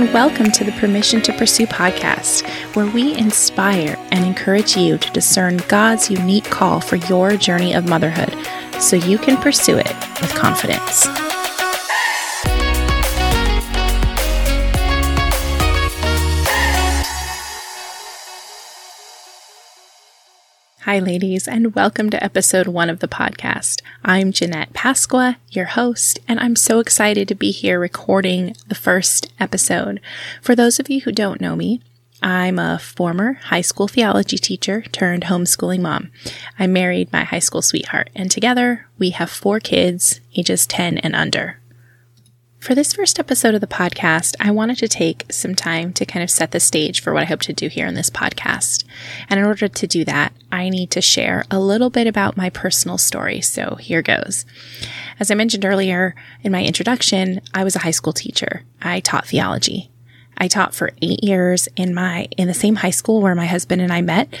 [0.00, 5.12] and welcome to the Permission to Pursue podcast, where we inspire and encourage you to
[5.12, 8.34] discern God's unique call for your journey of motherhood
[8.80, 11.06] so you can pursue it with confidence.
[20.84, 23.80] Hi, ladies, and welcome to episode one of the podcast.
[24.04, 29.32] I'm Jeanette Pasqua, your host, and I'm so excited to be here recording the first
[29.40, 29.98] episode.
[30.42, 31.80] For those of you who don't know me,
[32.22, 36.10] I'm a former high school theology teacher turned homeschooling mom.
[36.58, 41.16] I married my high school sweetheart, and together we have four kids, ages 10 and
[41.16, 41.60] under.
[42.64, 46.22] For this first episode of the podcast, I wanted to take some time to kind
[46.22, 48.84] of set the stage for what I hope to do here in this podcast.
[49.28, 52.48] And in order to do that, I need to share a little bit about my
[52.48, 53.42] personal story.
[53.42, 54.46] So here goes.
[55.20, 58.62] As I mentioned earlier in my introduction, I was a high school teacher.
[58.80, 59.90] I taught theology.
[60.38, 63.82] I taught for eight years in my, in the same high school where my husband
[63.82, 64.34] and I met.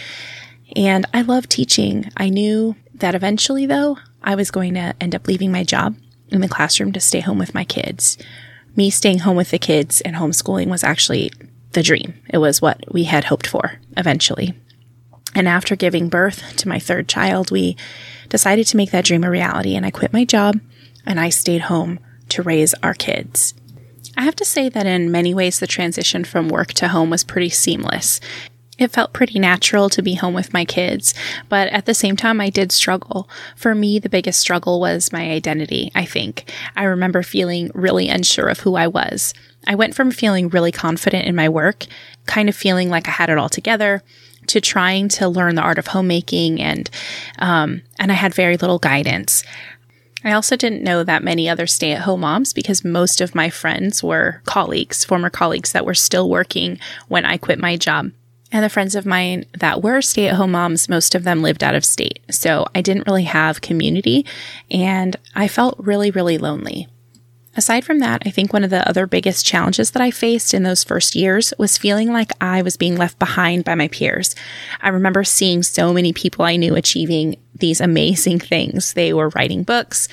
[0.74, 2.10] And I loved teaching.
[2.16, 5.94] I knew that eventually though, I was going to end up leaving my job
[6.28, 8.18] in the classroom to stay home with my kids.
[8.76, 11.30] Me staying home with the kids and homeschooling was actually
[11.72, 12.14] the dream.
[12.28, 14.54] It was what we had hoped for eventually.
[15.34, 17.76] And after giving birth to my third child, we
[18.28, 19.74] decided to make that dream a reality.
[19.74, 20.60] And I quit my job
[21.04, 21.98] and I stayed home
[22.30, 23.54] to raise our kids.
[24.16, 27.24] I have to say that in many ways, the transition from work to home was
[27.24, 28.20] pretty seamless.
[28.76, 31.14] It felt pretty natural to be home with my kids,
[31.48, 33.28] but at the same time, I did struggle.
[33.54, 36.50] For me, the biggest struggle was my identity, I think.
[36.74, 39.32] I remember feeling really unsure of who I was.
[39.66, 41.86] I went from feeling really confident in my work,
[42.26, 44.02] kind of feeling like I had it all together,
[44.48, 46.90] to trying to learn the art of homemaking and,
[47.38, 49.44] um, and I had very little guidance.
[50.24, 53.50] I also didn't know that many other stay at home moms because most of my
[53.50, 56.78] friends were colleagues, former colleagues that were still working
[57.08, 58.10] when I quit my job.
[58.54, 61.64] And the friends of mine that were stay at home moms, most of them lived
[61.64, 62.20] out of state.
[62.30, 64.24] So I didn't really have community
[64.70, 66.86] and I felt really, really lonely.
[67.56, 70.62] Aside from that, I think one of the other biggest challenges that I faced in
[70.62, 74.36] those first years was feeling like I was being left behind by my peers.
[74.80, 78.92] I remember seeing so many people I knew achieving these amazing things.
[78.92, 80.08] They were writing books,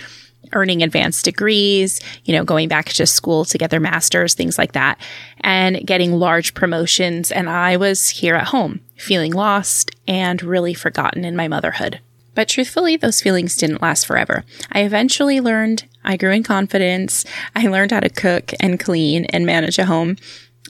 [0.53, 4.73] earning advanced degrees, you know, going back to school to get their masters, things like
[4.73, 4.99] that,
[5.41, 7.31] and getting large promotions.
[7.31, 11.99] And I was here at home, feeling lost and really forgotten in my motherhood.
[12.33, 14.43] But truthfully, those feelings didn't last forever.
[14.71, 17.25] I eventually learned, I grew in confidence.
[17.55, 20.15] I learned how to cook and clean and manage a home.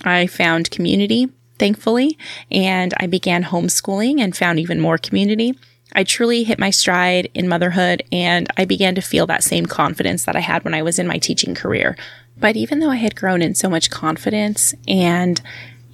[0.03, 2.17] I found community, thankfully,
[2.49, 5.53] and I began homeschooling and found even more community.
[5.93, 10.25] I truly hit my stride in motherhood and I began to feel that same confidence
[10.25, 11.97] that I had when I was in my teaching career.
[12.37, 15.41] But even though I had grown in so much confidence and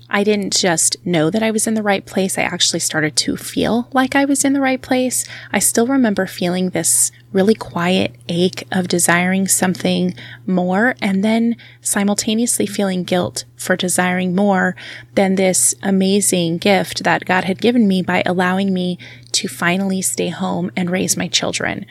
[0.10, 2.38] I didn't just know that I was in the right place.
[2.38, 5.26] I actually started to feel like I was in the right place.
[5.52, 10.14] I still remember feeling this really quiet ache of desiring something
[10.46, 14.76] more and then simultaneously feeling guilt for desiring more
[15.16, 18.98] than this amazing gift that God had given me by allowing me
[19.34, 21.86] to finally stay home and raise my children.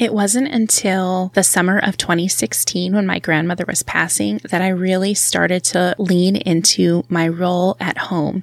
[0.00, 5.12] It wasn't until the summer of 2016 when my grandmother was passing that I really
[5.12, 8.42] started to lean into my role at home.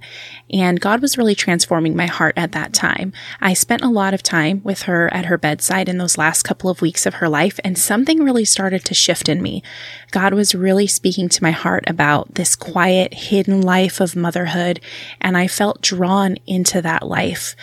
[0.53, 3.12] And God was really transforming my heart at that time.
[3.41, 6.69] I spent a lot of time with her at her bedside in those last couple
[6.69, 9.63] of weeks of her life, and something really started to shift in me.
[10.12, 14.79] God was really speaking to my heart about this quiet, hidden life of motherhood,
[15.19, 17.56] and I felt drawn into that life.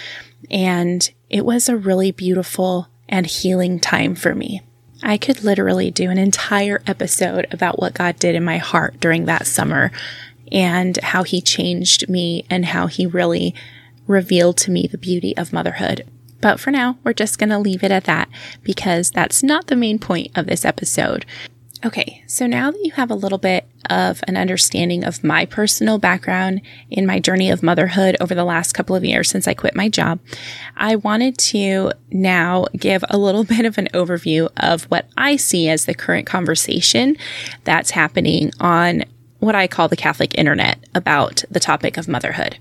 [0.51, 4.63] And it was a really beautiful and healing time for me.
[5.03, 9.27] I could literally do an entire episode about what God did in my heart during
[9.27, 9.93] that summer
[10.51, 13.55] and how He changed me and how He really
[14.07, 16.07] revealed to me the beauty of motherhood.
[16.41, 18.29] But for now, we're just going to leave it at that
[18.63, 21.25] because that's not the main point of this episode.
[21.85, 25.99] Okay, so now that you have a little bit of an understanding of my personal
[25.99, 26.61] background
[26.91, 29.89] in my journey of motherhood over the last couple of years since I quit my
[29.89, 30.21] job,
[30.77, 35.69] I wanted to now give a little bit of an overview of what I see
[35.69, 37.17] as the current conversation
[37.65, 39.05] that's happening on
[39.39, 42.59] what I call the Catholic internet about the topic of motherhood.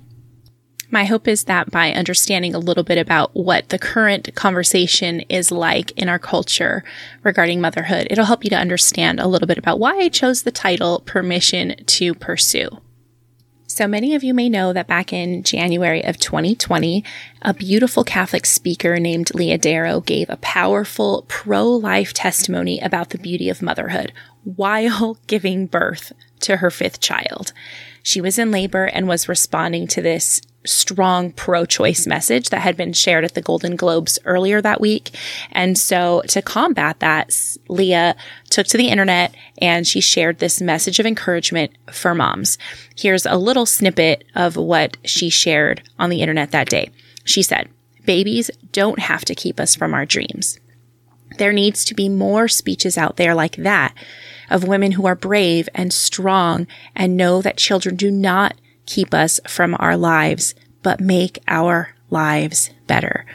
[0.93, 5.51] My hope is that by understanding a little bit about what the current conversation is
[5.51, 6.83] like in our culture
[7.23, 10.51] regarding motherhood, it'll help you to understand a little bit about why I chose the
[10.51, 12.69] title Permission to Pursue.
[13.65, 17.03] So many of you may know that back in January of 2020,
[17.41, 23.17] a beautiful Catholic speaker named Leah Darrow gave a powerful pro life testimony about the
[23.17, 24.13] beauty of motherhood
[24.43, 27.51] while giving birth to her fifth child.
[28.03, 32.77] She was in labor and was responding to this strong pro choice message that had
[32.77, 35.15] been shared at the Golden Globes earlier that week.
[35.51, 37.35] And so to combat that,
[37.67, 38.15] Leah
[38.49, 42.57] took to the internet and she shared this message of encouragement for moms.
[42.95, 46.91] Here's a little snippet of what she shared on the internet that day.
[47.23, 47.69] She said,
[48.05, 50.59] babies don't have to keep us from our dreams.
[51.37, 53.95] There needs to be more speeches out there like that
[54.49, 59.39] of women who are brave and strong and know that children do not keep us
[59.47, 63.25] from our lives, but make our lives better.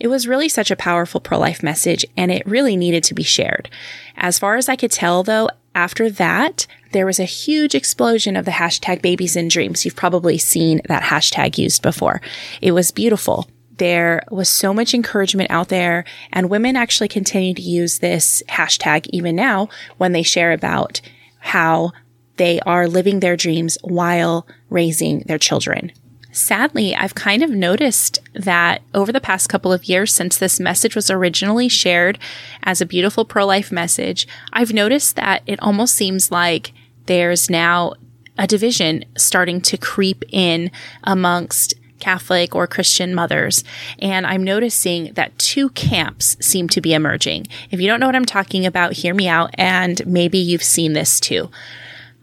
[0.00, 3.22] It was really such a powerful pro life message and it really needed to be
[3.22, 3.68] shared.
[4.16, 8.44] As far as I could tell though, after that, there was a huge explosion of
[8.44, 9.84] the hashtag babies and dreams.
[9.84, 12.20] You've probably seen that hashtag used before.
[12.60, 13.48] It was beautiful.
[13.76, 19.06] There was so much encouragement out there and women actually continue to use this hashtag
[19.10, 19.68] even now
[19.98, 21.00] when they share about
[21.38, 21.92] how
[22.40, 25.92] they are living their dreams while raising their children.
[26.32, 30.96] Sadly, I've kind of noticed that over the past couple of years since this message
[30.96, 32.18] was originally shared
[32.62, 36.72] as a beautiful pro life message, I've noticed that it almost seems like
[37.04, 37.92] there's now
[38.38, 40.70] a division starting to creep in
[41.04, 43.64] amongst Catholic or Christian mothers.
[43.98, 47.48] And I'm noticing that two camps seem to be emerging.
[47.70, 50.94] If you don't know what I'm talking about, hear me out and maybe you've seen
[50.94, 51.50] this too.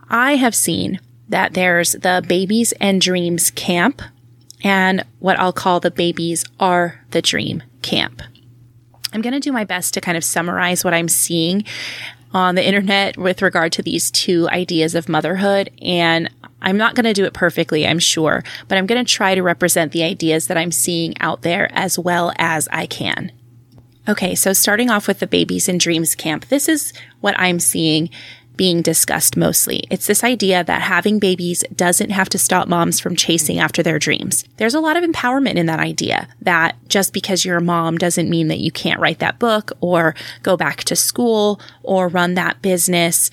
[0.10, 1.00] I have seen
[1.30, 4.02] that there's the Babies and Dreams camp
[4.64, 8.22] and what I'll call the Babies Are the Dream camp.
[9.14, 11.64] I'm going to do my best to kind of summarize what I'm seeing
[12.34, 15.72] on the internet with regard to these two ideas of motherhood.
[15.82, 16.30] And
[16.62, 19.44] I'm not going to do it perfectly, I'm sure, but I'm going to try to
[19.44, 23.32] represent the ideas that I'm seeing out there as well as I can.
[24.10, 28.10] Okay, so starting off with the Babies and Dreams camp, this is what I'm seeing
[28.58, 29.86] being discussed mostly.
[29.90, 34.00] It's this idea that having babies doesn't have to stop moms from chasing after their
[34.00, 34.44] dreams.
[34.58, 38.30] There's a lot of empowerment in that idea that just because you're a mom doesn't
[38.30, 42.62] mean that you can't write that book or go back to school or run that
[42.62, 43.30] business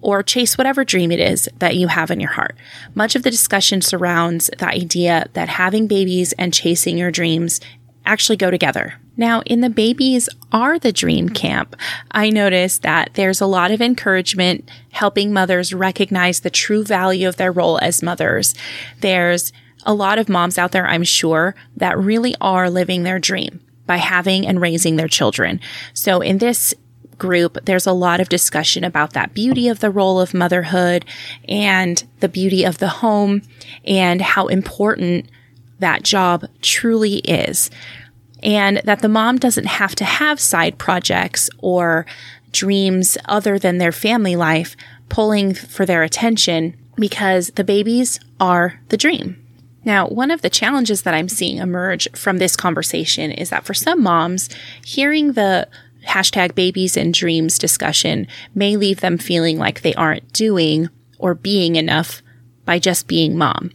[0.00, 2.56] or chase whatever dream it is that you have in your heart.
[2.94, 7.60] Much of the discussion surrounds the idea that having babies and chasing your dreams
[8.06, 8.94] actually go together.
[9.18, 11.34] Now, in the Babies Are the Dream mm-hmm.
[11.34, 11.76] camp,
[12.12, 17.36] I noticed that there's a lot of encouragement helping mothers recognize the true value of
[17.36, 18.54] their role as mothers.
[19.00, 19.52] There's
[19.84, 23.96] a lot of moms out there, I'm sure, that really are living their dream by
[23.96, 25.60] having and raising their children.
[25.94, 26.72] So in this
[27.16, 31.04] group, there's a lot of discussion about that beauty of the role of motherhood
[31.48, 33.42] and the beauty of the home
[33.84, 35.28] and how important
[35.80, 37.70] that job truly is.
[38.42, 42.06] And that the mom doesn't have to have side projects or
[42.52, 44.76] dreams other than their family life
[45.08, 49.44] pulling for their attention because the babies are the dream.
[49.84, 53.74] Now, one of the challenges that I'm seeing emerge from this conversation is that for
[53.74, 54.50] some moms,
[54.84, 55.68] hearing the
[56.06, 60.88] hashtag babies and dreams discussion may leave them feeling like they aren't doing
[61.18, 62.22] or being enough
[62.64, 63.70] by just being mom.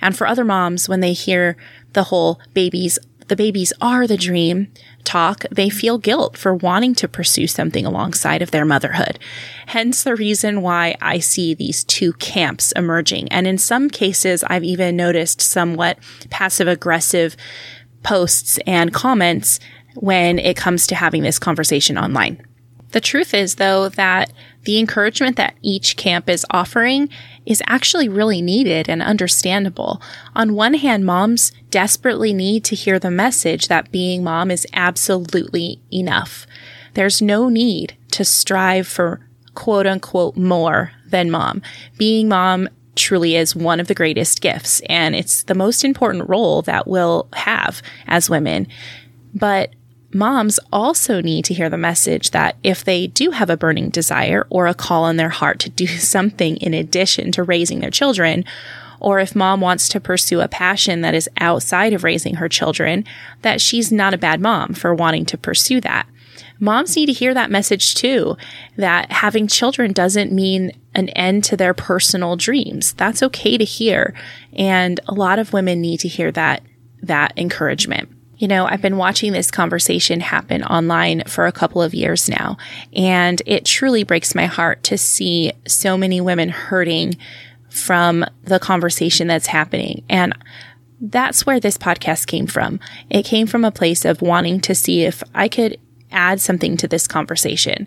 [0.00, 1.56] And for other moms, when they hear
[1.94, 2.98] the whole babies,
[3.28, 4.72] the babies are the dream
[5.04, 9.18] talk, they feel guilt for wanting to pursue something alongside of their motherhood.
[9.66, 13.28] Hence the reason why I see these two camps emerging.
[13.28, 15.98] And in some cases, I've even noticed somewhat
[16.30, 17.36] passive aggressive
[18.02, 19.58] posts and comments
[19.94, 22.45] when it comes to having this conversation online.
[22.96, 27.10] The truth is, though, that the encouragement that each camp is offering
[27.44, 30.00] is actually really needed and understandable.
[30.34, 35.82] On one hand, moms desperately need to hear the message that being mom is absolutely
[35.92, 36.46] enough.
[36.94, 39.20] There's no need to strive for
[39.54, 41.60] quote unquote more than mom.
[41.98, 46.62] Being mom truly is one of the greatest gifts and it's the most important role
[46.62, 48.66] that we'll have as women.
[49.34, 49.74] But
[50.16, 54.46] moms also need to hear the message that if they do have a burning desire
[54.50, 58.44] or a call in their heart to do something in addition to raising their children,
[58.98, 63.04] or if mom wants to pursue a passion that is outside of raising her children,
[63.42, 66.06] that she's not a bad mom for wanting to pursue that.
[66.58, 68.36] Moms need to hear that message too,
[68.76, 72.94] that having children doesn't mean an end to their personal dreams.
[72.94, 74.14] That's okay to hear.
[74.54, 76.62] And a lot of women need to hear that,
[77.02, 78.15] that encouragement.
[78.38, 82.58] You know, I've been watching this conversation happen online for a couple of years now,
[82.94, 87.16] and it truly breaks my heart to see so many women hurting
[87.70, 90.04] from the conversation that's happening.
[90.08, 90.34] And
[91.00, 92.80] that's where this podcast came from.
[93.10, 95.78] It came from a place of wanting to see if I could
[96.10, 97.86] add something to this conversation.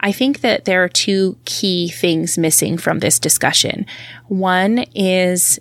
[0.00, 3.86] I think that there are two key things missing from this discussion.
[4.26, 5.60] One is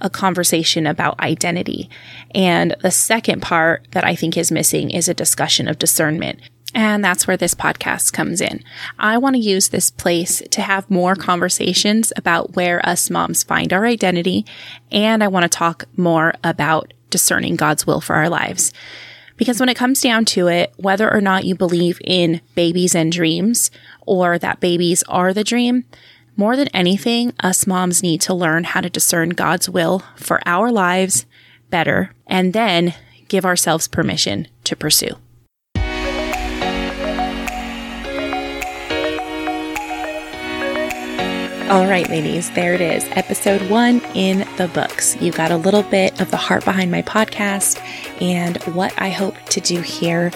[0.00, 1.90] a conversation about identity.
[2.34, 6.40] And the second part that I think is missing is a discussion of discernment.
[6.74, 8.62] And that's where this podcast comes in.
[8.98, 13.72] I want to use this place to have more conversations about where us moms find
[13.72, 14.44] our identity.
[14.90, 18.72] And I want to talk more about discerning God's will for our lives.
[19.36, 23.10] Because when it comes down to it, whether or not you believe in babies and
[23.10, 23.70] dreams
[24.06, 25.84] or that babies are the dream,
[26.36, 30.70] more than anything, us moms need to learn how to discern God's will for our
[30.72, 31.26] lives
[31.70, 32.94] better and then
[33.28, 35.16] give ourselves permission to pursue.
[41.70, 43.04] All right, ladies, there it is.
[43.12, 45.16] Episode one in the books.
[45.20, 47.80] You got a little bit of the heart behind my podcast
[48.20, 50.30] and what I hope to do here.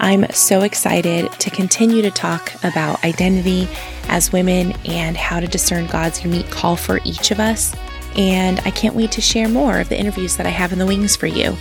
[0.00, 3.68] I'm so excited to continue to talk about identity
[4.08, 7.74] as women and how to discern God's unique call for each of us.
[8.16, 10.86] And I can't wait to share more of the interviews that I have in the
[10.86, 11.56] wings for you.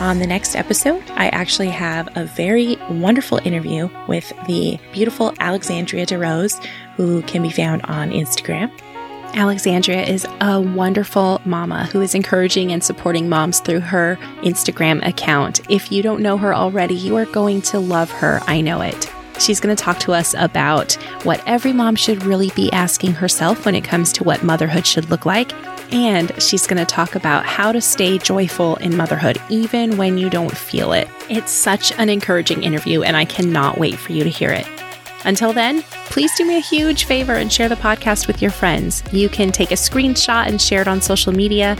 [0.00, 6.06] On the next episode, I actually have a very wonderful interview with the beautiful Alexandria
[6.06, 6.64] DeRose,
[6.96, 8.70] who can be found on Instagram.
[9.34, 15.60] Alexandria is a wonderful mama who is encouraging and supporting moms through her Instagram account.
[15.70, 18.40] If you don't know her already, you are going to love her.
[18.46, 19.10] I know it.
[19.38, 23.64] She's going to talk to us about what every mom should really be asking herself
[23.64, 25.52] when it comes to what motherhood should look like.
[25.92, 30.28] And she's going to talk about how to stay joyful in motherhood, even when you
[30.28, 31.08] don't feel it.
[31.30, 34.66] It's such an encouraging interview, and I cannot wait for you to hear it.
[35.28, 39.02] Until then, please do me a huge favor and share the podcast with your friends.
[39.12, 41.76] You can take a screenshot and share it on social media.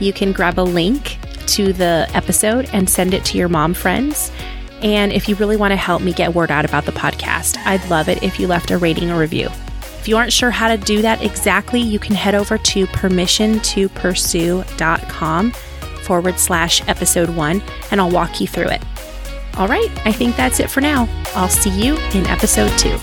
[0.00, 1.18] You can grab a link
[1.48, 4.32] to the episode and send it to your mom friends.
[4.80, 7.86] And if you really want to help me get word out about the podcast, I'd
[7.90, 9.50] love it if you left a rating or review.
[9.98, 15.52] If you aren't sure how to do that exactly, you can head over to permissiontopursue.com
[16.04, 18.82] forward slash episode one, and I'll walk you through it.
[19.58, 21.08] All right, I think that's it for now.
[21.34, 22.96] I'll see you in episode two.